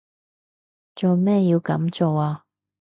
[0.95, 2.45] 做咩要噉做啊？